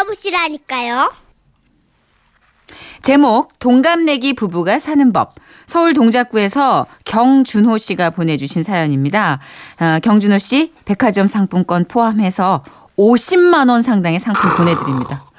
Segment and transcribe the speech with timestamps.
[0.00, 1.12] 들어보시라니까요.
[3.02, 5.34] 제목 동갑내기 부부가 사는 법.
[5.66, 9.38] 서울 동작구에서 경준호 씨가 보내주신 사연입니다.
[9.78, 12.64] 아, 경준호 씨 백화점 상품권 포함해서
[12.98, 15.29] 50만 원 상당의 상품 보내드립니다.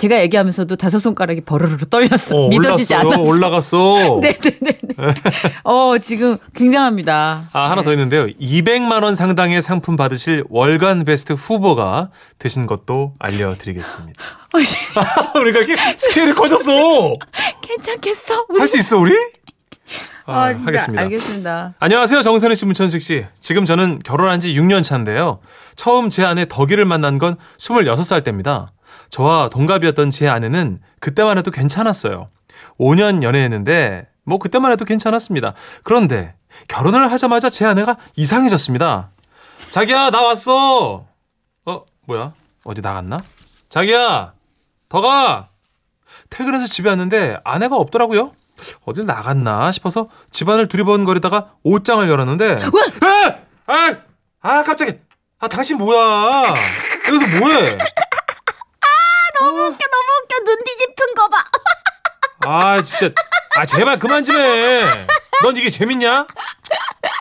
[0.00, 2.34] 제가 얘기하면서도 다섯 손가락이 버르르 떨렸어.
[2.34, 2.94] 어, 믿어지지.
[2.94, 3.20] 않았어.
[3.20, 4.18] 올라갔어.
[4.22, 4.78] 네네네.
[5.64, 7.48] 어 지금 굉장합니다.
[7.52, 8.26] 아, 하나 더 있는데요.
[8.26, 14.18] 200만 원 상당의 상품 받으실 월간 베스트 후보가 되신 것도 알려드리겠습니다.
[15.38, 16.72] 우리가 이렇게 스케일이 커졌어.
[17.60, 18.46] 괜찮겠어?
[18.58, 19.12] 할 수 있어, 우리?
[20.24, 21.02] 아, 아, 하겠습니다.
[21.02, 21.74] 알겠습니다.
[21.78, 22.22] 안녕하세요.
[22.22, 23.26] 정선혜 씨, 문천식 씨.
[23.40, 25.40] 지금 저는 결혼한 지 6년 차인데요.
[25.76, 28.72] 처음 제 아내 덕이를 만난 건 26살 때입니다.
[29.10, 32.28] 저와 동갑이었던 제 아내는 그때만 해도 괜찮았어요.
[32.78, 35.54] 5년 연애했는데 뭐 그때만 해도 괜찮았습니다.
[35.82, 36.34] 그런데
[36.68, 39.10] 결혼을 하자마자 제 아내가 이상해졌습니다.
[39.70, 41.06] 자기야, 나 왔어.
[41.66, 42.32] 어, 뭐야?
[42.64, 43.22] 어디 나갔나?
[43.68, 44.32] 자기야,
[44.88, 45.48] 덕아.
[46.28, 48.32] 퇴근해서 집에 왔는데 아내가 없더라고요.
[48.84, 52.58] 어딜 나갔나 싶어서 집안을 두리번거리다가 옷장을 열었는데 에!
[53.66, 53.96] 아!
[54.42, 54.96] 아 깜짝이야
[55.38, 56.54] 아 당신 뭐야
[57.08, 57.78] 여기서 뭐해
[59.40, 61.44] 너무 웃겨 너무 웃겨 눈 뒤집힌 거 봐.
[62.46, 63.10] 아 진짜
[63.56, 65.06] 아 제발 그만 좀 해
[65.42, 66.26] 넌 이게 재밌냐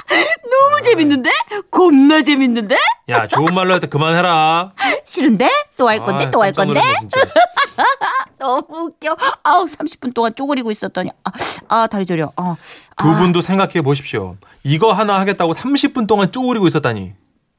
[0.09, 1.29] 너무 재밌는데?
[1.71, 2.77] 겁나 재밌는데?
[3.09, 4.73] 야 좋은 말로 할 때 그만해라
[5.05, 5.49] 싫은데?
[5.77, 6.81] 또 할 건데 아, 또 할 깜짝 건데?
[6.81, 7.19] 놀랐네, 진짜.
[8.39, 9.15] 너무 웃겨.
[9.43, 11.31] 아우 30분 동안 쪼그리고 있었더니 아,
[11.69, 12.31] 아 다리 저려.
[12.35, 12.55] 어.
[12.97, 17.13] 두 아, 분도 생각해 보십시오 이거 하나 하겠다고 30분 동안 쪼그리고 있었다니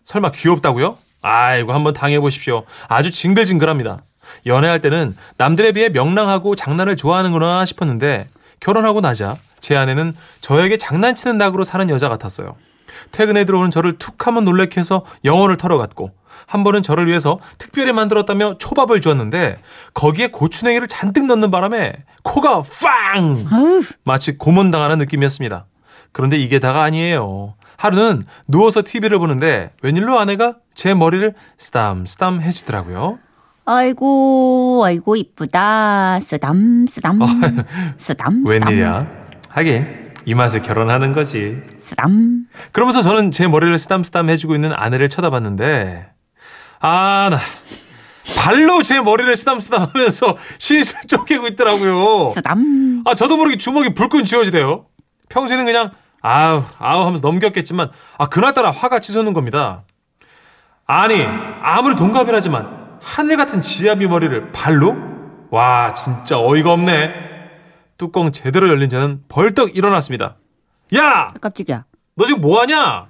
[0.04, 4.02] 설마 귀엽다고요 아이고 한번 당해 보십시오 아주 징글징글합니다
[4.46, 8.26] 연애할 때는 남들에 비해 명랑하고 장난을 좋아하는구나 싶었는데
[8.60, 12.56] 결혼하고 나자 제 아내는 저에게 장난치는 낙으로 사는 여자 같았어요.
[13.12, 16.10] 퇴근에 들어오는 저를 툭 하면 놀래켜 해서 영혼을 털어갔고
[16.46, 19.58] 한 번은 저를 위해서 특별히 만들었다며 초밥을 주었는데
[19.94, 21.92] 거기에 고추냉이를 잔뜩 넣는 바람에
[22.22, 23.46] 코가 빵!
[24.04, 25.66] 마치 고문당하는 느낌이었습니다.
[26.12, 27.54] 그런데 이게 다가 아니에요.
[27.76, 33.18] 하루는 누워서 TV를 보는데 웬일로 아내가 제 머리를 쓰담쓰담 해주더라고요.
[33.64, 36.20] 아이고 아이고 이쁘다.
[36.20, 37.64] 쓰담 쓰담 쓰담
[37.96, 38.50] 쓰담 어.
[38.50, 39.06] 웬일이야?
[39.48, 41.56] 하긴 이 맛에 결혼하는 거지.
[41.78, 42.46] 쓰담.
[42.72, 46.06] 그러면서 저는 제 머리를 쓰담쓰담 해주고 있는 아내를 쳐다봤는데
[46.80, 47.38] 아 나
[48.36, 52.32] 발로 제 머리를 쓰담쓰담 하면서 실실 쪼개고 있더라고요.
[52.34, 53.02] 쓰담.
[53.06, 54.86] 아 저도 모르게 주먹이 불끈 쥐어지대요.
[55.28, 55.90] 평소에는 그냥
[56.22, 59.84] 아우 아우 하면서 넘겼겠지만 아 그날따라 화가 치솟는 겁니다.
[60.86, 61.24] 아니
[61.62, 64.96] 아무리 동갑이라지만 하늘 같은 지아비 머리를 발로?
[65.50, 67.10] 와 진짜 어이가 없네.
[67.96, 70.36] 뚜껑 제대로 열린 저는 벌떡 일어났습니다.
[70.96, 71.28] 야!
[71.40, 71.84] 깜짝이야.
[72.14, 73.08] 너 지금 뭐 하냐?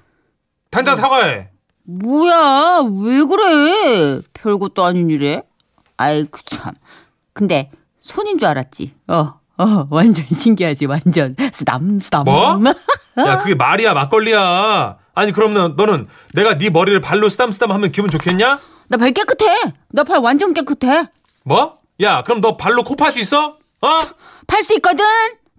[0.71, 1.51] 당장 사과해.
[1.85, 4.21] 뭐야 왜 그래?
[4.33, 5.43] 별것도 아닌 일에.
[5.97, 6.73] 아이고 참.
[7.33, 8.95] 근데 손인 줄 알았지.
[9.09, 9.41] 어.
[9.59, 11.37] 어, 완전 신기하지, 완전.
[11.53, 12.25] 쓰담, 쓰담.
[12.25, 12.59] 뭐?
[13.19, 14.97] 야 그게 말이야 막걸리야.
[15.15, 18.59] 아니 그럼 너, 너는 내가 네 머리를 발로 쓰담쓰담 하면 기분 좋겠냐?
[18.91, 19.47] 나 발 깨끗해.
[19.91, 21.05] 나발 완전 깨끗해.
[21.45, 21.79] 뭐?
[22.03, 23.57] 야 그럼 너 발로 코 팔 수 있어?
[23.83, 23.89] 어?
[24.49, 25.05] 팔 수 있거든.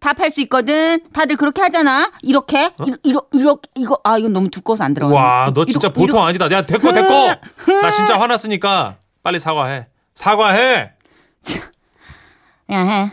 [0.01, 0.99] 다 팔 수 있거든.
[1.13, 2.11] 다들 그렇게 하잖아.
[2.23, 2.71] 이렇게,
[3.03, 5.13] 이렇게, 이렇게, 이거 아 이건 너무 두꺼워서 안 들어가.
[5.15, 6.49] 와너 진짜 보통 아니다.
[6.51, 7.81] 야 됐고 됐고.
[7.81, 9.87] 나 진짜 화났으니까 빨리 사과해.
[10.15, 10.91] 사과해.
[12.71, 13.11] 야 해.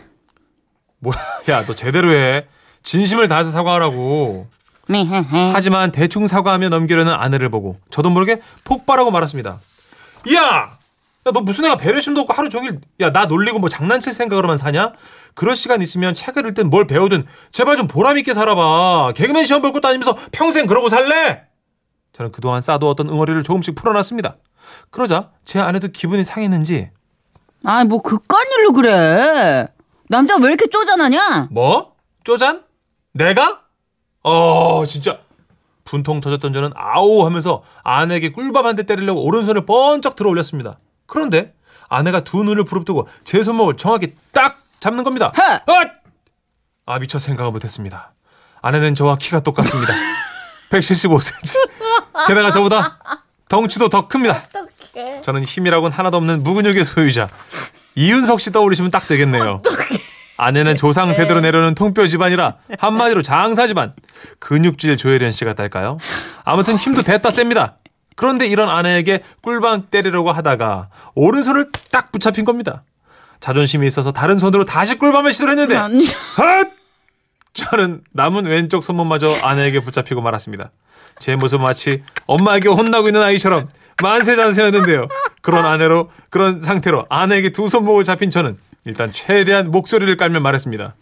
[0.99, 1.17] 뭐야
[1.49, 2.45] 야 너 제대로 해.
[2.83, 4.47] 진심을 다해서 사과하라고.
[4.87, 5.05] 네.
[5.53, 9.59] 하지만 대충 사과하며 넘기려는 아내를 보고 저도 모르게 폭발하고 말았습니다.
[10.33, 10.77] 야!
[11.27, 14.93] 야, 너 무슨 애가 배려심도 없고 하루 종일 야, 나 놀리고 뭐 장난칠 생각으로만 사냐?
[15.35, 19.13] 그럴 시간 있으면 책을 읽든 뭘 배우든 제발 좀 보람 있게 살아봐.
[19.15, 21.43] 개그맨 시험 볼 것도 아니면서 평생 그러고 살래?
[22.13, 24.37] 저는 그동안 쌓아두었던 응어리를 조금씩 풀어놨습니다.
[24.91, 26.89] 그러자 제 아내도 기분이 상했는지
[27.63, 29.67] 아이 뭐 그깟 일로 그래.
[30.07, 31.49] 남자 왜 이렇게 쪼잔하냐?
[31.51, 31.95] 뭐?
[32.23, 32.63] 쪼잔?
[33.13, 33.61] 내가?
[34.23, 35.19] 어, 진짜.
[35.89, 40.77] 분통 터졌던 저는 아오 하면서 아내에게 꿀밤 한대 때리려고 오른손을 번쩍 들어 올렸습니다.
[41.07, 41.55] 그런데
[41.87, 45.31] 아내가 두 눈을 부릅뜨고 제 손목을 정확히 딱 잡는 겁니다.
[45.35, 45.55] 해!
[45.55, 45.89] 어!
[46.85, 48.13] 아, 미처 생각을 못했습니다.
[48.61, 49.91] 아내는 저와 키가 똑같습니다.
[50.69, 51.69] 175cm.
[52.27, 52.99] 게다가 저보다
[53.49, 54.43] 덩치도 더 큽니다.
[55.23, 57.29] 저는 힘이라고는 하나도 없는 무근육의 소유자.
[57.95, 59.63] 이윤석 씨 떠올리시면 딱 되겠네요.
[60.39, 63.93] 아내는 조상 대대로 내려오는 통뼈 집안이라 한마디로 장사 집안.
[64.39, 65.97] 근육질 조혜련 씨 같달까요?
[66.45, 67.75] 아무튼 힘도 됐다 셉니다.
[68.15, 72.83] 그런데 이런 아내에게 꿀밤 때리려고 하다가 오른손을 딱 붙잡힌 겁니다.
[73.41, 76.69] 자존심이 있어서 다른 손으로 다시 꿀밤을 시도했는데 아니, 헛!
[77.53, 80.71] 저는 남은 왼쪽 손목마저 아내에게 붙잡히고 말았습니다.
[81.19, 83.67] 제 모습 마치 엄마에게 혼나고 있는 아이처럼
[84.01, 85.07] 만세 잔세였는데요.
[85.41, 88.57] 그런 아내로 그런 상태로 아내에게 두 손목을 잡힌 저는
[88.89, 90.95] 일단 최대한 목소리를 깔며 말했습니다.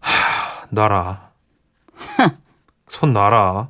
[0.00, 1.30] 하, 놔라.
[2.88, 3.68] 손 놔라.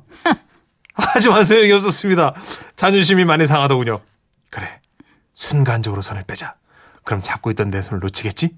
[0.95, 2.33] 하지만 소용이 없었습니다.
[2.75, 4.01] 자존심이 많이 상하더군요.
[4.49, 4.79] 그래.
[5.33, 6.55] 순간적으로 손을 빼자.
[7.03, 8.49] 그럼 잡고 있던 내 손을 놓치겠지?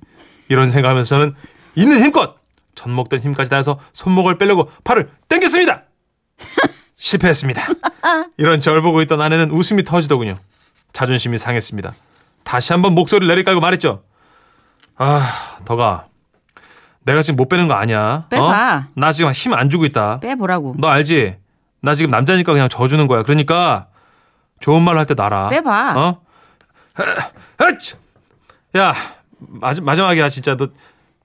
[0.47, 1.35] 이런 생각하면서 저는
[1.75, 2.38] 있는 힘껏
[2.75, 5.83] 전 먹던 힘까지 다해서 손목을 빼려고 팔을 당겼습니다.
[6.95, 7.62] 실패했습니다.
[8.38, 10.38] 이런 절 보고 있던 아내는 웃음이 터지더군요.
[10.94, 11.94] 자존심이 상했습니다.
[12.45, 14.03] 다시 한번 목소리를 내리깔고 말했죠.
[14.99, 16.05] 아, 더가.
[17.03, 18.25] 내가 지금 못 빼는 거 아니야.
[18.29, 18.43] 빼봐.
[18.77, 18.83] 어?
[18.95, 20.19] 나 지금 힘 안 주고 있다.
[20.19, 20.75] 빼보라고.
[20.77, 21.37] 너 알지?
[21.81, 23.23] 나 지금 남자니까 그냥 져주는 거야.
[23.23, 23.87] 그러니까
[24.59, 25.47] 좋은 말 할때 놔라.
[25.49, 25.93] 빼봐.
[25.97, 26.21] 어?
[27.59, 28.77] 헛!
[28.77, 28.93] 야,
[29.39, 30.67] 마지, 마지막이야 진짜 너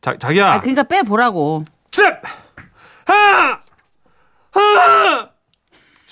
[0.00, 0.52] 자, 자기야.
[0.52, 1.64] 아, 그러니까 빼보라고.
[1.90, 2.04] 쯧!
[3.06, 3.60] 하!
[4.52, 5.28] 하!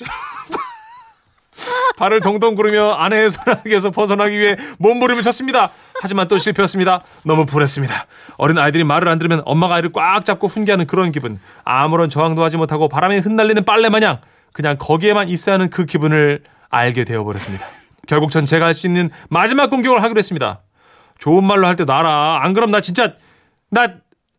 [1.97, 5.71] 발을 동동 구르며 아내의 손아귀에서 벗어나기 위해 몸부림을 쳤습니다.
[6.03, 7.03] 하지만 또 실패였습니다.
[7.23, 8.07] 너무 불했습니다.
[8.37, 11.39] 어린 아이들이 말을 안 들으면 엄마가 아이를 꽉 잡고 훈계하는 그런 기분.
[11.65, 14.19] 아무런 저항도 하지 못하고 바람에 흩날리는 빨래 마냥
[14.53, 17.65] 그냥 거기에만 있어야 하는 그 기분을 알게 되어버렸습니다.
[18.09, 20.63] 결국 전 제가 할 수 있는 마지막 공격을 하기로 했습니다.
[21.21, 22.41] 좋은 말로 할때 놔라.
[22.43, 23.15] 안 그럼 나 진짜
[23.71, 23.87] 나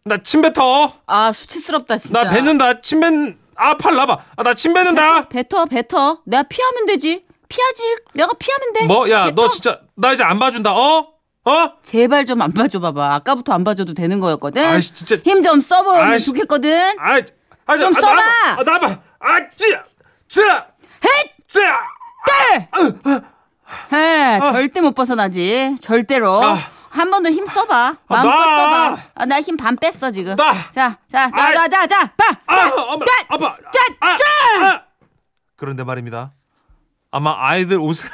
[0.05, 0.91] 나 침 뱉어.
[1.07, 2.23] 아, 수치스럽다, 진짜.
[2.25, 2.81] 나 뱉는다.
[2.81, 3.37] 침 뱉.
[3.55, 4.17] 아, 팔 나봐.
[4.35, 5.29] 아, 나 침 뱉는다.
[5.29, 6.19] 뱉어, 뱉어.
[6.25, 7.23] 내가 피하면 되지.
[7.47, 7.83] 피하지.
[8.13, 8.85] 내가 피하면 돼.
[8.85, 9.47] 뭐, 야, 너.
[9.47, 10.73] 진짜 나 이제 안 봐준다.
[10.73, 11.12] 어?
[11.45, 11.73] 어?
[11.81, 13.15] 제발 좀 안 봐줘 봐봐.
[13.15, 14.63] 아까부터 안 봐줘도 되는 거였거든.
[14.65, 15.17] 아이씨, 진짜.
[15.23, 16.27] 힘 좀 써보면 아이씨.
[16.27, 16.95] 좋겠거든.
[16.99, 17.19] 아,
[17.65, 18.21] 아, 좀 아, 써봐.
[18.59, 18.87] 아, 나봐.
[19.19, 19.75] 아, 찌,
[20.27, 21.33] 찌, 헷!
[21.49, 21.59] 찌.
[23.93, 25.75] 해, 절대 못 벗어나지.
[25.81, 26.43] 절대로.
[26.43, 26.57] 아.
[26.89, 27.97] 한번 더 힘 써봐.
[28.07, 28.45] 마음껏 나.
[28.95, 29.03] 써봐.
[29.15, 30.35] 아, 나힘 반 뺐어, 지금.
[30.35, 30.53] 나.
[30.71, 31.53] 자, 자, 자, 아이.
[31.55, 32.37] 자, 자, 자, 봐.
[32.45, 33.47] 아, 엄마, 아빠.
[33.99, 34.25] 아, 짜.
[34.61, 34.81] 아.
[35.55, 36.33] 그런데 말입니다.
[37.11, 38.09] 아마 아이들 옷을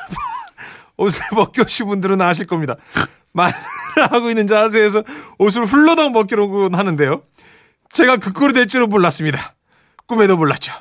[0.98, 2.76] 옷을 벗겨오신 분들은 아실 겁니다.
[3.32, 5.04] 마스를 하고 있는 자세에서
[5.38, 7.24] 옷을 훌러덩 벗기려고 하는데요.
[7.92, 9.56] 제가 그 꼴이 될 줄은 몰랐습니다.
[10.06, 10.74] 꿈에도 몰랐죠.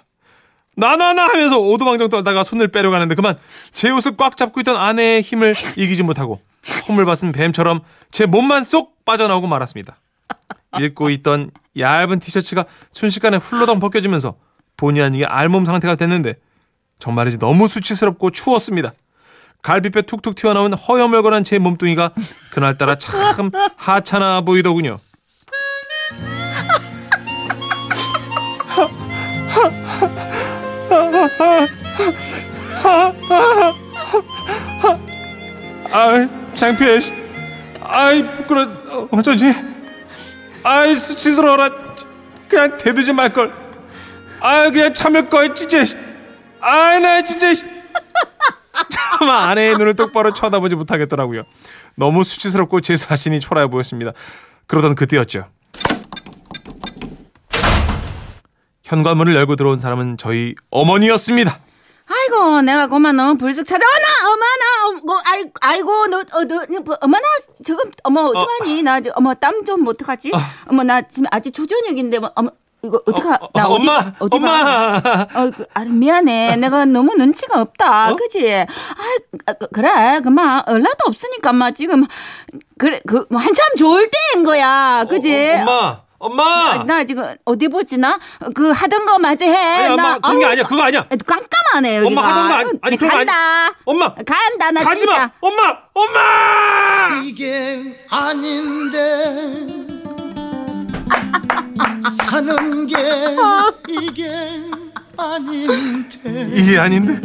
[0.77, 3.37] 나나나 하면서 오도방정 떨다가 손을 빼려 가는데 그만
[3.73, 6.41] 제 옷을 꽉 잡고 있던 아내의 힘을 이기지 못하고
[6.89, 7.81] 허물벗은 뱀처럼
[8.11, 9.99] 제 몸만 쏙 빠져나오고 말았습니다.
[10.81, 14.37] 입고 있던 얇은 티셔츠가 순식간에 훌러덩 벗겨지면서
[14.77, 16.37] 본의 아니게 알몸 상태가 됐는데
[16.99, 18.93] 정말이지 너무 수치스럽고 추웠습니다.
[19.63, 22.13] 갈비뼈 툭툭 튀어나온 허여멀건한 제 몸뚱이가
[22.51, 24.99] 그날따라 참 하찮아 보이더군요.
[35.93, 37.13] 아이 창피해 씨.
[37.83, 39.47] 아이 부끄러 어, 어쩌지
[40.63, 41.71] 아이 수치스러워라
[42.49, 43.53] 그냥 대드지 말걸
[44.41, 45.97] 아이 그냥 참을 걸 진짜 씨.
[46.61, 47.53] 아이 나 진짜
[49.13, 49.19] 씨.
[49.19, 51.43] 차마 아내의 눈을 똑바로 쳐다보지 못하겠더라고요
[51.97, 54.13] 너무 수치스럽고 제 자신이 초라해 보였습니다
[54.67, 55.47] 그러던 그때였죠
[58.85, 61.61] 현관문을 열고 들어온 사람은 저희 어머니였습니다
[62.11, 67.23] 아이고, 내가 그만 너무 불쑥 찾아와나, 어머나, 어머, 아이, 아이고, 너, 어, 너, 뭐, 어머나,
[67.63, 68.83] 지금, 어머, 어떡하니?
[68.83, 70.33] 나, 저, 어머, 땀 좀 어떡하지?
[70.33, 72.49] 어 머, 나 지금 아직 초저녁인데, 뭐, 어머,
[72.89, 75.01] 이거 어떡하, 어, 나 어, 어디, 엄마, 어디 엄마.
[75.01, 75.27] 봐.
[75.35, 76.57] 어, 그, 아, 미안해.
[76.57, 78.11] 내가 너무 눈치가 없다.
[78.11, 78.17] 어?
[78.17, 78.51] 그지?
[78.53, 78.67] 아,
[79.47, 80.21] 아, 그- 그래.
[80.25, 82.05] 그만, 연락도 없으니까, 마 지금,
[82.79, 85.05] 그래, 그, 뭐 한참 좋을 때인 거야.
[85.09, 85.55] 그지?
[85.59, 88.19] 어, 엄마 엄마 아, 나 지금 어디 보지 나?
[88.53, 89.55] 그 하던 거 마저 해.
[89.57, 90.65] 아니, 엄마, 나 그런 게 아우, 아니야.
[90.67, 91.07] 그거 아니야.
[91.25, 92.09] 깜깜하네 여기가.
[92.09, 93.71] 엄마 하던 거 아니- 아니, 그런 거 간다.
[93.85, 95.31] 엄마 간다 나 가지마 진짜.
[95.41, 99.98] 엄마 엄마 이게 아닌데
[102.31, 102.97] 사는 게
[103.89, 104.31] 이게
[105.17, 107.21] 아닌데 이게 아닌데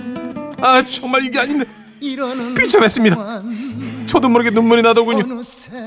[0.62, 1.66] 아 정말 이게 아닌데
[2.58, 3.44] 비참했습니다.
[4.08, 5.26] 저도 모르게 눈물이 나더군요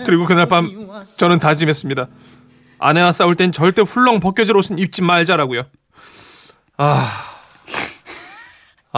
[0.07, 0.71] 그리고 그날 밤.
[1.19, 2.09] 저는 다짐했습니다
[2.79, 5.65] 아내와 싸울 땐 절대 훌렁 벗겨질 옷은 입지 말자라고요
[6.79, 7.11] 아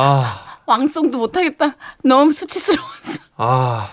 [0.01, 1.75] 아, 왕송도 못하겠다.
[2.05, 3.19] 너무 수치스러웠어.
[3.37, 3.91] 아.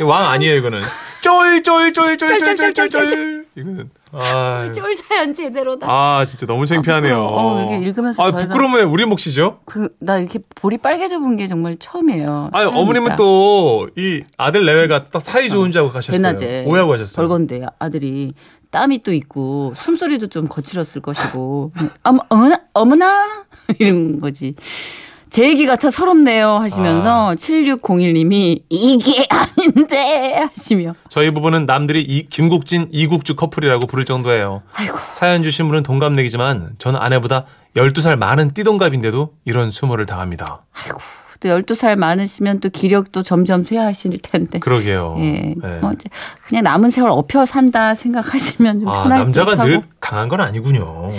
[0.00, 0.80] 왕 아니에요, 이거는.
[1.22, 3.46] 쫄쫄쫄쫄쫄쫄쫄쫄.
[3.56, 3.90] 이거는.
[4.12, 4.70] 아.
[4.74, 5.86] 쫄 사연 제대로다.
[5.88, 7.14] 아, 진짜 너무 창피하네요.
[7.16, 7.52] 부끄러워.
[7.52, 8.32] 어, 이렇게 읽으면서 아,
[8.74, 9.60] 왜 우리 몫이죠?
[9.66, 12.50] 그 나 이렇게 볼이 빨개져 본 게 정말 처음이에요.
[12.52, 16.16] 아니, 어머님은 또 이 아들 내외가 딱 사이 좋은 줄 알고 가셨어요.
[16.16, 17.16] 대낮에 오해하고 가셨어요.
[17.16, 18.32] 벌건데 아들이
[18.70, 21.72] 땀이 또 있고 숨소리도 좀 거칠었을 것이고
[22.04, 23.44] 어머 어머나 어머나
[23.80, 24.54] 이런 거지.
[25.30, 33.36] 제 얘기 같아 서럽네요 하시면서 7601님이 이게 아닌데 하시며 저희 부부는 남들이 이 김국진, 이국주
[33.36, 34.62] 커플이라고 부를 정도예요.
[34.74, 37.46] 아이고 사연 주신 분은 동갑내기지만 저는 아내보다
[37.76, 40.62] 12살 많은 띠동갑인데도 이런 수모를 당합니다.
[40.72, 40.98] 아이고
[41.40, 44.58] 또 12살 많으시면 또 기력도 점점 쇠하실 텐데.
[44.58, 45.16] 그러게요.
[45.20, 45.54] 예.
[45.56, 45.78] 네.
[45.80, 46.08] 뭐 이제
[46.46, 49.56] 그냥 남은 세월 업혀 산다 생각하시면 좀 아, 편할 남자가.
[49.56, 51.10] 늘 강한 건 아니군요.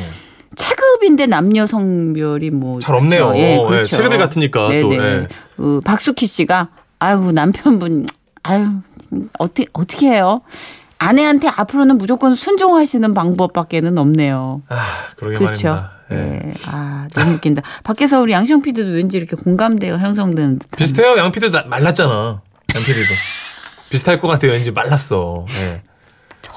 [0.55, 3.27] 체급인데 남녀 성별이 뭐 잘 없네요.
[3.27, 3.39] 그렇죠.
[3.39, 3.95] 예, 예, 그렇죠.
[3.97, 5.03] 체급이 같으니까 또, 네네.
[5.03, 5.27] 예.
[5.57, 8.05] 그 박수키 씨가 아유 남편분
[8.43, 8.67] 아유
[9.39, 10.41] 어떻게 어떻게 해요?
[10.97, 14.61] 아내한테 앞으로는 무조건 순종하시는 방법밖에는 없네요.
[14.69, 14.75] 아,
[15.17, 15.67] 그러게 그렇죠.
[15.69, 15.91] 말입니다.
[16.11, 16.41] 예.
[16.45, 16.53] 예.
[16.67, 17.61] 아 너무 웃긴다.
[17.83, 20.77] 밖에서 우리 양시영 PD도 왠지 이렇게 공감대가 형성되는 듯한.
[20.77, 21.17] 비슷해요.
[21.17, 22.41] 양피도 나- 말랐잖아.
[22.75, 23.13] 양 피디도.
[23.89, 24.51] 비슷할 것 같아요.
[24.51, 25.45] 왠지 말랐어.
[25.59, 25.81] 예.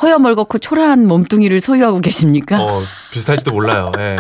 [0.02, 2.62] 허여멀겋고 초라한 몸뚱이를 소유하고 계십니까?
[2.62, 3.92] 어, 비슷할지도 몰라요.
[3.98, 4.16] 예.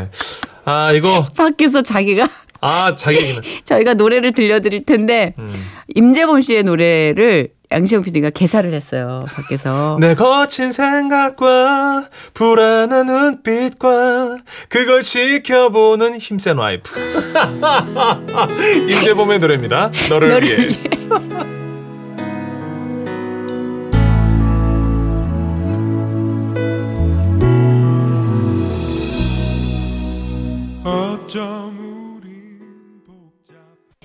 [0.64, 2.28] 아, 이거, 밖에서 자기가
[2.60, 3.38] 아, 자기.
[3.64, 5.52] 저희가 노래를 들려드릴 텐데 음.
[5.94, 9.24] 임재범 씨의 노래를 양시영 PD가 개사를 했어요.
[9.28, 9.98] 밖에서.
[10.00, 14.38] 내 거친 생각과 불안한 눈빛과
[14.70, 16.90] 그걸 지켜보는 힘센 와이프.
[18.88, 19.90] 임재범의 노래입니다.
[20.08, 20.68] 너를, 너를 위해.
[20.68, 20.78] 위해.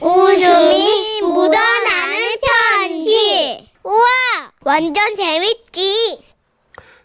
[0.02, 3.70] 웃음이 묻어나는 편지.
[3.84, 3.98] 우와,
[4.62, 6.24] 완전 재밌지.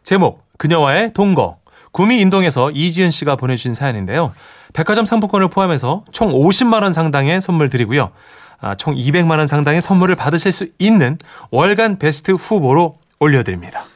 [0.05, 1.59] 제목 그녀와의 동거
[1.91, 4.35] 구미 인동에서 이지은 씨가 보내주신 사연인데요.
[4.73, 8.13] 백화점 상품권을 포함해서 총 50만 원 상당의 선물 드리고요.
[8.61, 11.19] 아, 총 200만 원 상당의 선물을 받으실 수 있는
[11.51, 13.87] 월간 베스트 후보로 올려드립니다.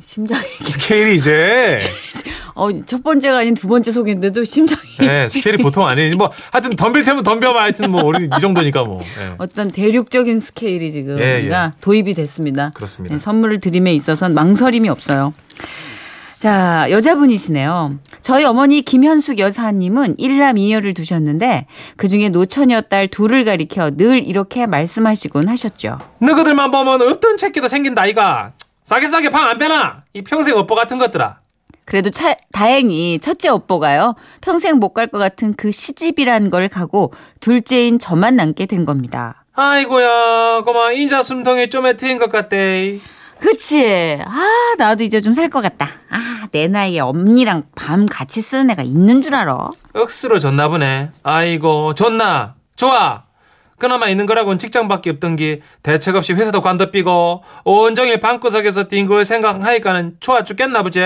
[0.00, 0.46] 심장이.
[0.64, 1.78] 스케일이 이제
[2.58, 4.80] 어, 첫 번째가 아닌 두 번째 소개인데도 심장이.
[4.98, 9.00] 네, 스케일이 보통 아니지 뭐 하여튼 덤빌 테면 덤벼봐 하여튼 뭐 우리 이 정도니까 뭐
[9.20, 9.34] 예.
[9.38, 12.70] 어떤 대륙적인 스케일이 지금 예, 우리가 도입이 됐습니다.
[12.74, 13.14] 그렇습니다.
[13.14, 15.32] 네, 선물을 드림에 있어서는 망설임이 없어요.
[16.38, 17.98] 자, 여자분이시네요.
[18.22, 25.48] 저희 어머니 김현숙 여사님은 일남 이녀를 두셨는데 그중에 노처녀 딸 둘을 가리켜 늘 이렇게 말씀하시곤
[25.48, 25.98] 하셨죠.
[26.20, 28.50] 너희들만 보면 없던 새끼도 생긴다 이가
[28.84, 31.38] 싸게 싸게 방 안 빼나 이 평생 업보 같은 것들아
[31.88, 34.14] 그래도 차, 다행히 첫째 오빠가요.
[34.42, 39.46] 평생 못 갈 것 같은 그 시집이란 걸 가고 둘째인 저만 남게 된 겁니다.
[39.54, 42.98] 아이고야 고마 인자 숨통이 좀 애트인 것 같대
[43.40, 44.18] 그치?
[44.22, 45.88] 아, 나도 이제 좀 살 것 같다.
[46.10, 49.70] 아, 내 나이에 언니랑 밤 같이 쓰는 애가 있는 줄 알아.
[49.94, 53.22] 억수로 줬나 보네 아이고 좋나 좋아
[53.78, 60.16] 그나마 있는 거라고는 직장밖에 없던 게 대책 없이 회사도 관둬 삐고 온종일 방구석에서 뒹굴 생각하니까는
[60.20, 61.00] 좋아 죽겠나 보지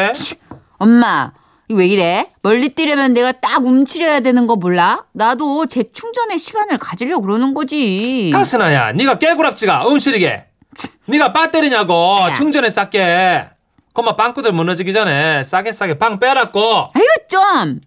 [0.83, 1.31] 엄마,
[1.69, 2.29] 왜 이래?
[2.43, 5.05] 멀리 뛰려면 내가 딱 움츠려야 되는 거 몰라?
[5.13, 8.31] 나도 재충전의 시간을 가지려고 그러는 거지.
[8.35, 10.45] 가스나야 네가 깨구락지가 움츠리게
[11.07, 11.95] 네가 배터리냐고
[12.31, 12.35] 야.
[12.35, 13.47] 충전에 쌌게
[13.95, 17.81] 그마 빵꾸들 무너지기 전에 싸게 싸게 방 빼라고 아유, 좀!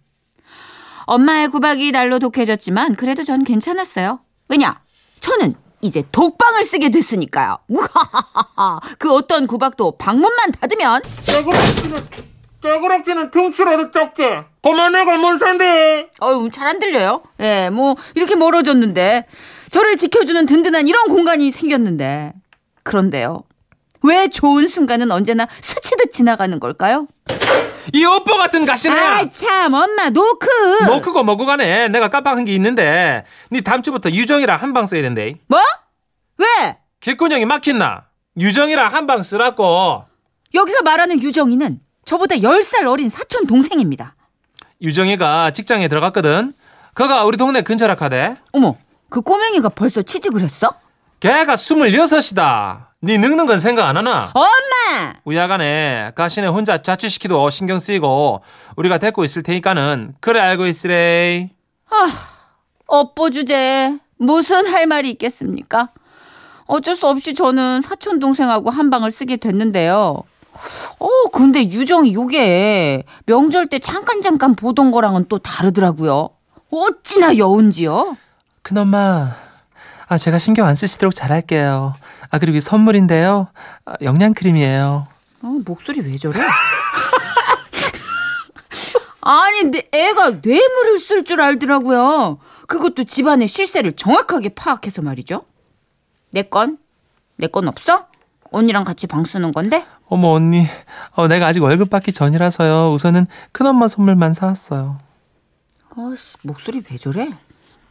[1.05, 4.21] 엄마의 구박이 날로 독해졌지만 그래도 전 괜찮았어요.
[4.47, 4.79] 왜냐?
[5.19, 7.57] 저는 이제 독방을 쓰게 됐으니까요.
[7.67, 8.79] 우하하하하.
[8.97, 12.07] 그 어떤 구박도 방문만 닫으면 깨구락지는
[12.65, 14.23] 깨구락지는 덩치라도 작지
[14.63, 17.21] 그만 내가 뭔 산대 어우, 잘 안 들려요.
[17.39, 19.27] 예, 뭐, 이렇게 멀어졌는데.
[19.69, 22.33] 저를 지켜주는 든든한 이런 공간이 생겼는데.
[22.83, 23.43] 그런데요.
[24.01, 27.07] 왜 좋은 순간은 언제나 스치듯 지나가는 걸까요?
[27.93, 30.47] 이 오빠 같은 가시나야 아, 참, 엄마, 노크!
[30.87, 35.03] 뭐 크고 뭐고 간에 내가 깜빡한 게 있는데 네 다음 주부터 유정이랑 한 방 써야
[35.03, 35.59] 된대 뭐?
[36.37, 36.77] 왜?
[37.01, 38.05] 길꾼형이 막힌나
[38.39, 40.03] 유정이랑 한 방 쓰라고
[40.55, 44.15] 여기서 말하는 유정이는 저보다 10살 어린 사촌 동생입니다.
[44.81, 46.53] 유정이가 직장에 들어갔거든
[46.93, 48.75] 그가 우리 동네 근처라 카대 어머,
[49.09, 50.73] 그 꼬맹이가 벌써 취직을 했어?
[51.19, 55.13] 걔가 스물여섯이다 네 늙는 건 생각 안 하나 엄마!
[55.23, 58.41] 우야간에 가시네 혼자 자취시키도 신경 쓰이고
[58.75, 61.49] 우리가 데리고 있을 테니까는 그래 알고 있으래
[62.87, 63.97] 업보 주제.
[64.17, 65.89] 무슨 할 말이 있겠습니까?
[66.65, 70.23] 어쩔 수 없이 저는 사촌 동생하고 한 방을 쓰게 됐는데요.
[70.99, 76.29] 어, 근데 유정이 요게 명절 때 잠깐 잠깐 보던 거랑은 또 다르더라고요.
[76.71, 78.17] 어찌나 여운지요?
[78.63, 79.35] 큰엄마
[80.07, 81.93] 아 제가 신경 안 쓰시도록 잘할게요
[82.29, 83.47] 아 그리고 이 선물인데요
[83.85, 85.07] 아, 영양크림이에요
[85.43, 86.39] 어, 목소리 왜 저래?
[89.21, 92.37] 아니, 내 애가 뇌물을 쓸 줄 알더라고요.
[92.67, 95.45] 그것도 집안의 실세를 정확하게 파악해서 말이죠.
[96.31, 96.77] 내 건?
[97.37, 98.05] 내 건 없어?
[98.51, 99.83] 언니랑 같이 방 쓰는 건데?
[100.07, 100.67] 어머 언니
[101.11, 104.97] 어, 내가 아직 월급 받기 전이라서요 우선은 큰엄마 선물만 사왔어요
[105.97, 107.29] 아씨, 목소리 왜 저래?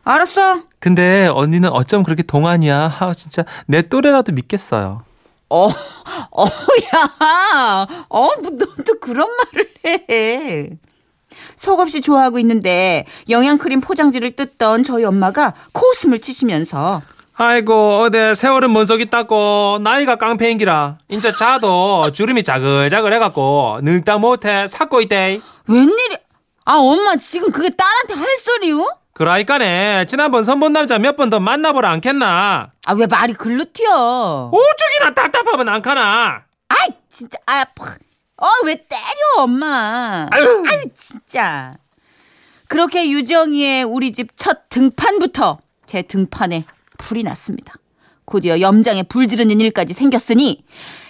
[0.05, 0.65] 알았어.
[0.79, 5.03] 근데 언니는 어쩜 그렇게 동안이야 아 진짜 내 또래라도 믿겠어요
[5.49, 5.69] 어,
[6.31, 6.45] 어,
[6.95, 7.87] 야.
[8.09, 9.75] 어, 뭐, 너도 그런 말을
[10.11, 10.71] 해.
[11.57, 17.03] 속없이 좋아하고 있는데 영양크림 포장지를 뜯던 저희 엄마가 코웃음을 치시면서
[17.37, 19.79] 아이고 어데 세월은 먼석 있다고.
[19.83, 20.99] 나이가 깡패인기라.
[21.09, 25.41] 인제 자도 주름이 자글자글 해갖고 늙다 못해 삭고 있대.
[25.67, 26.17] 웬일이?
[26.65, 28.87] 아 엄마 지금 그게 딸한테 할 소리요?
[29.15, 30.07] 그라이까네.
[30.09, 32.71] 지난번 선본 남자 몇 번 더 만나보라 않겠나?
[32.87, 34.51] 아 왜 말이 글로 튀어?
[34.53, 36.43] 오죽이나 답답하면 안 카나?
[36.69, 40.29] 아이 진짜 아어왜 때려 엄마?
[40.31, 40.65] 아유.
[40.69, 41.75] 아유 진짜.
[42.69, 46.65] 그렇게 유정이의 우리 집 첫 등판부터 제 등판에
[46.99, 47.75] 불이 났습니다
[48.27, 50.65] 곧이어 염장에 불 지르는 일까지 생겼으니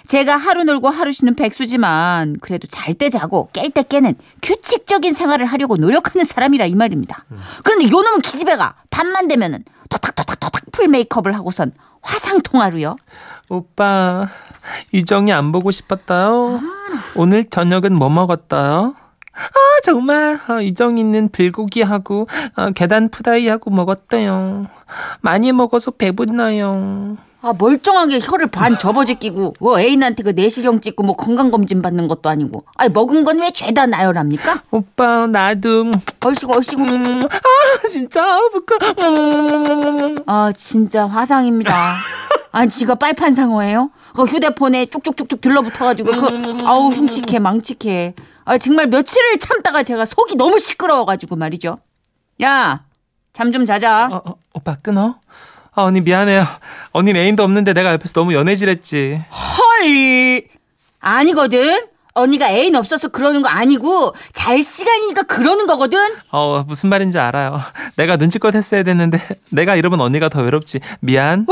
[0.07, 5.47] 제가 하루 놀고 하루 쉬는 백수지만 그래도 잘 때 자고 깰 때 깨는 규칙적인 생활을
[5.47, 7.25] 하려고 노력하는 사람이라 이 말입니다.
[7.62, 11.73] 그런데 요놈은 기집애가 밤만 되면은 토닥토닥토닥 풀 메이크업을 하고선
[12.03, 12.97] 화상 통화로요.
[13.49, 14.29] 오빠
[14.93, 16.61] 유정이 안 보고 싶었다요
[17.14, 18.95] 오늘 저녁은 뭐 먹었다요
[19.35, 20.38] 아 정말.
[20.47, 24.67] 아, 유정이는 불고기하고 아, 계단 프라이하고 먹었대요.
[25.21, 31.83] 많이 먹어서 배불러요 아 멀쩡하게 혀를 반 접어제끼고 뭐 애인한테 그 내시경 찍고 뭐 건강검진
[31.83, 34.63] 받는 것도 아니고 아니 먹은 건 왜 죄다 나열합니까?
[34.71, 35.91] 오빠 나도
[36.25, 40.17] 얼씨구 얼씨구 음, 아 진짜 부끄 음.
[40.27, 41.75] 아 진짜 화상입니다.
[42.53, 43.91] 아 지가 빨판 상어예요?
[44.15, 48.15] 그 휴대폰에 쭉쭉쭉쭉 들러붙어가지고 그 아우 흉측해 망측해.
[48.47, 51.79] 아 정말 며칠을 참다가 제가 속이 너무 시끄러워가지고 말이죠.
[52.43, 52.85] 야
[53.35, 54.09] 잠 좀 자자.
[54.13, 55.17] 어, 어, 오빠 끊어
[55.76, 56.47] 아 언니 미안해요.
[56.93, 59.23] 언니 애인도 없는데 내가 옆에서 너무 연애질했지.
[59.31, 60.43] 헐!
[61.00, 61.87] 아니거든.
[62.16, 65.99] 언니가 애인 없어서 그러는 거 아니고 잘 시간이니까 그러는 거거든.
[66.31, 67.61] 어 무슨 말인지 알아요.
[67.97, 69.19] 내가 눈치껏 했어야 됐는데
[69.50, 70.78] 내가 이러면 언니가 더 외롭지.
[71.00, 71.45] 미안.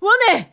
[0.00, 0.50] 원해.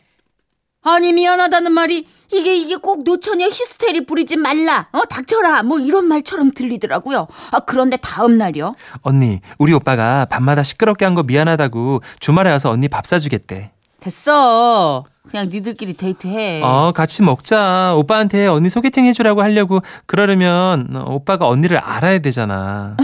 [0.84, 4.88] 아니 미안하다는 말이 이게 이게 꼭 노처녀 히스테리 부리지 말라.
[4.92, 5.62] 어 닥쳐라.
[5.64, 7.26] 뭐 이런 말처럼 들리더라고요.
[7.50, 8.74] 아 그런데 다음 날이요.
[9.02, 13.70] 언니 우리 오빠가 밤마다 시끄럽게 한 거 미안하다고 주말에 와서 언니 밥 사주겠대
[14.00, 15.04] 됐어.
[15.30, 16.62] 그냥 니들끼리 데이트해.
[16.64, 22.96] 어 같이 먹자 오빠한테 언니 소개팅 해주라고 하려고 그러려면 어, 오빠가 언니를 알아야 되잖아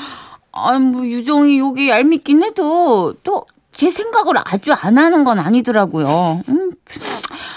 [0.52, 6.40] 아니 뭐 유정이 여기 얄밉긴 해도 또 제 생각을 아주 안 하는 건 아니더라고요.
[6.48, 6.72] 음,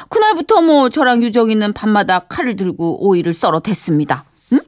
[0.10, 4.26] 그날부터 뭐 저랑 유정이는 밤마다 칼을 들고 오이를 썰어 댔습니다.
[4.52, 4.60] 음?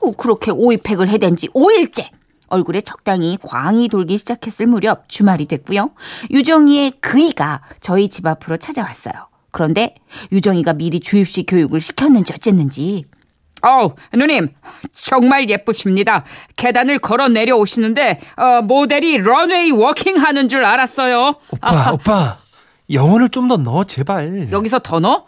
[0.00, 2.08] 어, 그렇게 오이팩을 해댄 지 5일째.
[2.48, 5.90] 얼굴에 적당히 광이 돌기 시작했을 무렵 주말이 됐고요.
[6.30, 9.12] 유정이의 그이가 저희 집 앞으로 찾아왔어요.
[9.50, 9.96] 그런데
[10.32, 13.04] 유정이가 미리 주입식 교육을 시켰는지 어쨌는지
[13.66, 14.54] 어우, 누님,
[14.94, 16.24] 정말 예쁘십니다.
[16.56, 21.34] 계단을 걸어 내려오시는데, 어, 모델이 런웨이 워킹 하는 줄 알았어요.
[21.50, 22.38] 오빠 오빠
[22.90, 25.24] 영혼을 좀 더 넣어 제발 여기서 더 넣어?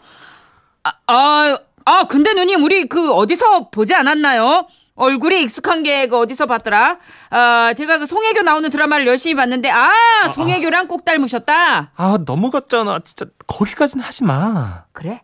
[0.83, 4.67] 아, 아, 아, 근데 누님, 우리 그 어디서 보지 않았나요?
[4.95, 6.97] 얼굴이 익숙한 게 그 어디서 봤더라?
[7.29, 9.91] 아, 제가 그 송혜교 나오는 드라마를 열심히 봤는데, 아,
[10.33, 11.91] 송혜교랑 꼭 닮으셨다.
[11.95, 15.21] 아 넘어갔잖아 진짜 거기까지는 하지 마 그래?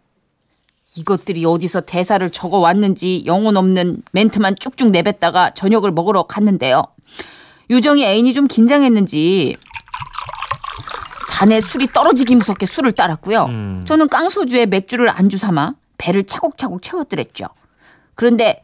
[0.95, 6.84] 이것들이 어디서 대사를 적어 왔는지 영혼 없는 멘트만 쭉쭉 내뱉다가 저녁을 먹으러 갔는데요.
[7.69, 9.56] 유정이 애인이 좀 긴장했는지
[11.27, 13.45] 잔에 술이 떨어지기 무섭게 술을 따랐고요.
[13.45, 13.84] 음.
[13.88, 17.47] 저는 깡소주에 맥주를 안주 삼아 배를 차곡차곡 채웠더랬죠.
[18.15, 18.62] 그런데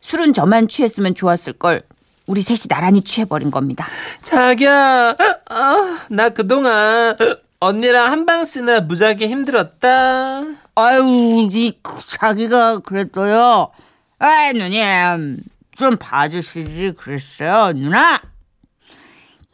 [0.00, 1.82] 술은 저만 취했으면 좋았을 걸
[2.26, 3.86] 우리 셋이 나란히 취해버린 겁니다.
[4.20, 5.16] 자기야
[5.50, 7.16] 아, 나 그동안
[7.58, 10.42] 언니랑 한방 쓰느라 무지하게 힘들었다
[10.74, 13.70] 아유, 이 자기가 그랬어요.
[14.18, 15.38] 아, 누님,
[15.76, 18.20] 좀 봐주시지 그랬어요, 누나.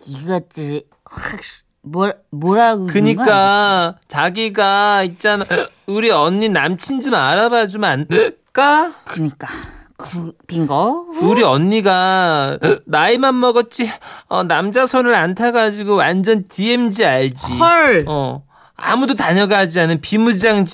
[0.07, 1.41] 이것들이 확
[1.83, 2.87] 뭐, 뭐라고?
[2.87, 5.45] 그니까 자기가 있잖아
[5.87, 8.93] 우리 언니 남친 좀 알아봐 주면 안 될까?
[9.05, 9.49] 그니까
[9.97, 13.91] 그 빙고 우리 언니가 나이만 먹었지
[14.29, 17.53] 어, 남자 손을 안 타가지고 완전 DMZ 알지?
[17.55, 18.05] 헐.
[18.07, 18.45] 어
[18.81, 20.65] 아무도 다녀가지 않은 비무장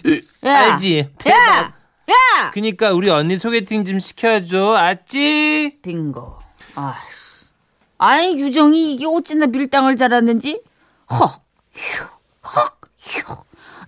[0.45, 0.73] 야.
[0.73, 1.09] 알지?
[1.19, 1.39] 대박.
[1.39, 1.75] 야,
[2.11, 5.79] 야, 그니까 우리 언니 소개팅 좀 시켜줘 알지?
[5.83, 6.39] 빙고.
[6.75, 7.47] 아씨,
[7.99, 10.61] 아니 유정이 이게 어찌나 밀당을 잘하는지
[11.11, 12.05] 헉, 휴,
[12.45, 13.37] 헉, 휴.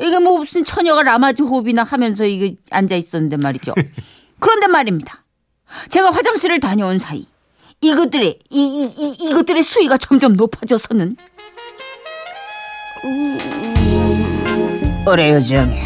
[0.01, 3.75] 이게 뭐 무슨 처녀가 라마즈 호흡이나 하면서 이게 앉아 있었는데 말이죠.
[4.41, 5.25] 그런데 말입니다.
[5.91, 7.27] 제가 화장실을 다녀온 사이
[7.83, 11.17] 이것들의 이, 이, 이, 이것들의 수위가 점점 높아져서는
[15.07, 15.81] 그래 요정이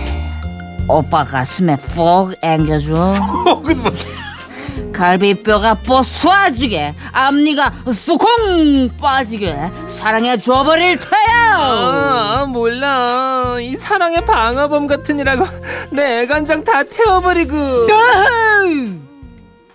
[0.88, 3.14] 오빠 가슴에 푹 앵겨줘.
[4.92, 11.56] 갈비뼈가 뽀쏴지게 앞니가 쑥콩 빠지게 사랑해 줘버릴 테야!
[11.56, 13.56] 아 몰라.
[13.60, 15.44] 이 사랑의 방화범 같으니라고
[15.92, 17.54] 내 애간장 다 태워버리고.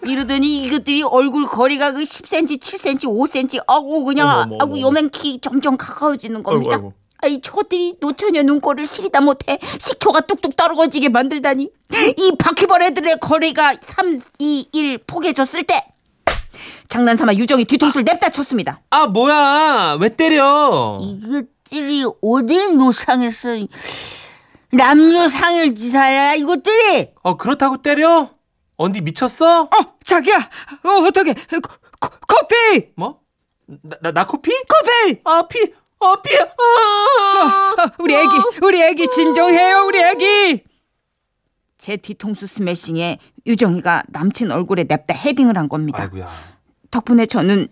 [0.04, 4.80] 이러더니 이것들이 얼굴 거리가 그 10cm, 7cm, 5cm, 아구 그냥 어머, 어머.
[4.80, 6.76] 요만키 점점 가까워지는 겁니다.
[6.76, 7.05] 아이고, 아이고.
[7.26, 11.72] 아이 저것들이 노처녀 눈꼴을 시리다 못해 식초가 뚝뚝 떨어지게 만들다니
[12.18, 15.88] 이 바퀴벌레들의 거리가 3, 2, 1 포개졌을 때
[16.88, 18.80] 장난삼아 유정이 뒤통수를 냅다 쳤습니다.
[18.92, 21.00] 아 뭐야 왜 때려?
[21.02, 23.50] 이것들이 어딜 노상했어
[24.72, 28.30] 남녀 상일지사야 이것들이 어 그렇다고 때려?
[28.78, 29.64] 언니 미쳤어?
[29.64, 29.70] 어
[30.04, 30.38] 자기야
[30.84, 31.34] 어 어떻게
[32.00, 33.20] 커피 뭐?
[33.66, 34.52] 나, 나, 나 코피?
[34.52, 35.74] 커피 아 피,
[36.06, 37.76] 아 피, 아.
[37.82, 38.30] 어, 우리 애기
[38.62, 40.64] 우리 애기 진정해요 우리 애기
[41.78, 46.30] 제 뒤통수 스매싱에 유정이가 남친 얼굴에 냅다 헤딩을 한 겁니다 아이고야.
[46.92, 47.68] 덕분에 저는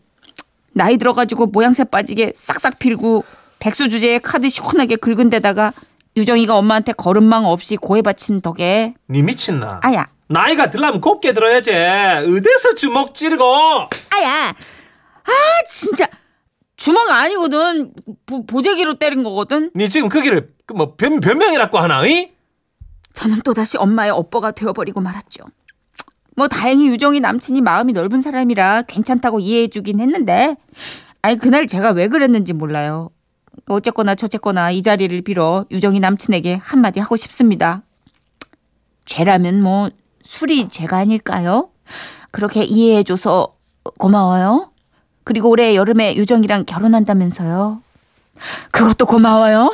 [0.73, 3.23] 나이 들어가지고 모양새 빠지게 싹싹 필고
[3.59, 5.71] 백수 주제에 카드 시원하게 긁은 데다가
[6.17, 9.79] 유정이가 엄마한테 걸음망 없이 고해 바친 덕에 니 미친나?
[9.83, 11.71] 아야 나이가 들라면 곱게 들어야지.
[11.71, 13.43] 어디서 주먹 찌르고?
[13.45, 15.31] 아야 아
[15.69, 16.07] 진짜
[16.75, 17.93] 주먹 아니거든
[18.25, 22.05] 보, 보재기로 때린 거거든 니 지금 거기를 그뭐 변, 변명이라고 하나?
[22.05, 22.31] 이?
[23.13, 25.43] 저는 또다시 엄마의 업보가 되어버리고 말았죠.
[26.36, 30.55] 뭐 다행히 유정이 남친이 마음이 넓은 사람이라 괜찮다고 이해해주긴 했는데
[31.21, 33.12] 아니 그날 제가 왜 그랬는지 몰라요.
[33.67, 37.83] 어쨌거나 저쨌거나 이 자리를 빌어 유정이 남친에게 한마디 하고 싶습니다.
[39.05, 39.89] 죄라면 뭐
[40.21, 41.69] 술이 죄가 아닐까요?
[42.31, 43.55] 그렇게 이해해줘서
[43.99, 44.72] 고마워요.
[45.23, 47.81] 그리고 올해 여름에 유정이랑 결혼한다면서요.
[48.71, 49.73] 그것도 고마워요.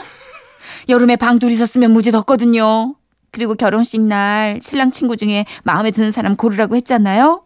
[0.89, 2.95] 여름에 방 둘이서 쓰면 무지 덥거든요.
[3.31, 7.43] 그리고 결혼식 날 신랑 친구 중에 마음에 드는 사람 고르라고 했잖아요.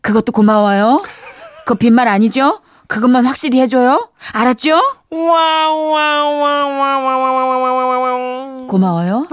[0.00, 1.02] 그것도 고마워요.
[1.66, 2.60] 그 빈말 아니죠?
[2.86, 4.08] 그것만 확실히 해줘요.
[4.32, 4.80] 알았죠?
[8.68, 9.26] 고마워요.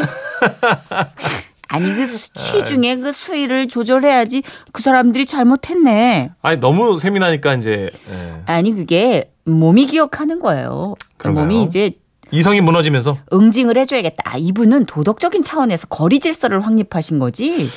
[1.76, 6.32] 아니 그취 중에 그 수위를 조절해야지 그 사람들이 잘못했네.
[6.42, 8.42] 아니 너무 세민하니까 이제 예.
[8.46, 10.96] 아니 그게 몸이 기억하는 거예요.
[11.18, 11.46] 그런가요?
[11.46, 11.92] 몸이 이제
[12.32, 14.24] 이성이 무너지면서 응징을 해줘야겠다.
[14.26, 17.70] 아, 이분은 도덕적인 차원에서 거리 질서를 확립하신 거지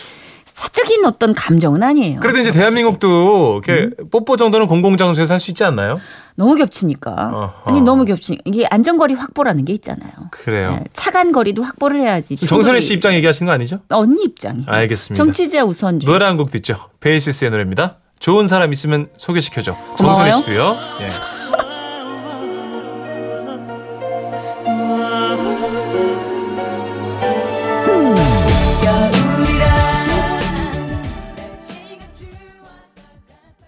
[0.59, 2.19] 사적인 어떤 감정은 아니에요.
[2.19, 6.01] 그래도 이제 대한민국도 이렇게 뽀뽀 정도는 공공장소에서 할 수 있지 않나요?
[6.35, 7.13] 너무 겹치니까.
[7.65, 7.71] 어허.
[7.71, 10.11] 아니 너무 겹치니까 이게 안전거리 확보라는 게 있잖아요.
[10.33, 10.77] 그래요.
[10.81, 12.35] 예, 차간 거리도 확보를 해야지.
[12.35, 13.79] 정선혜 씨 입장 얘기하시는 거 아니죠?
[13.91, 14.65] 언니 입장이.
[14.67, 15.23] 알겠습니다.
[15.23, 16.13] 정치자 우선주의.
[16.13, 16.77] 노래 한 곡 듣죠.
[17.01, 17.97] 베이시스의 노래입니다.
[18.19, 19.77] 좋은 사람 있으면 소개시켜줘.
[19.97, 20.77] 정선혜 씨도요.
[21.03, 21.38] 예.